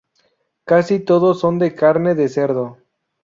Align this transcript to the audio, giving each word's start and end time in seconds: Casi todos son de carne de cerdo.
Casi 0.65 0.97
todos 0.99 1.39
son 1.39 1.59
de 1.59 1.75
carne 1.75 2.15
de 2.15 2.27
cerdo. 2.27 2.79